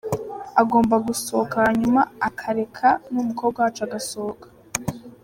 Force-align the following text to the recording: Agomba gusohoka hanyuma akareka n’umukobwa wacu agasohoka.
Agomba 0.61 0.95
gusohoka 1.07 1.55
hanyuma 1.65 2.01
akareka 2.27 2.87
n’umukobwa 3.11 3.57
wacu 3.63 3.81
agasohoka. 3.87 4.47